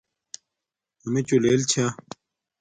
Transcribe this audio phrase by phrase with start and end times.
[1.07, 1.85] امچو لیل چھا